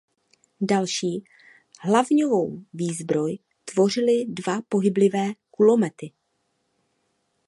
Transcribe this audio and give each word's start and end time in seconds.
Další 0.61 1.23
hlavňovou 1.81 2.63
výzbroj 2.73 3.39
tvořily 3.65 4.25
dva 4.27 4.61
pohyblivé 4.69 5.33
kulomety. 5.51 6.11